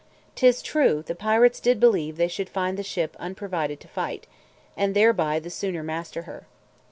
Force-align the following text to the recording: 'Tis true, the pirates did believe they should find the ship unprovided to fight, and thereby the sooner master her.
'Tis 0.33 0.63
true, 0.63 1.03
the 1.05 1.13
pirates 1.13 1.59
did 1.59 1.79
believe 1.79 2.17
they 2.17 2.27
should 2.27 2.49
find 2.49 2.75
the 2.75 2.81
ship 2.81 3.15
unprovided 3.19 3.79
to 3.79 3.87
fight, 3.87 4.25
and 4.75 4.95
thereby 4.95 5.37
the 5.37 5.51
sooner 5.51 5.83
master 5.83 6.23
her. 6.23 6.47